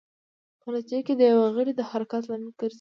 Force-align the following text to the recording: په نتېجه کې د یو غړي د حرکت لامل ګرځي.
په 0.61 0.67
نتېجه 0.73 0.99
کې 1.05 1.13
د 1.15 1.21
یو 1.31 1.39
غړي 1.55 1.73
د 1.75 1.81
حرکت 1.89 2.23
لامل 2.25 2.51
ګرځي. 2.59 2.69